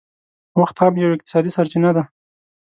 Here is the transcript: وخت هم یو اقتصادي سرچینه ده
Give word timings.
وخت 0.59 0.75
هم 0.83 0.93
یو 1.03 1.15
اقتصادي 1.17 1.49
سرچینه 1.55 1.91
ده 1.95 2.03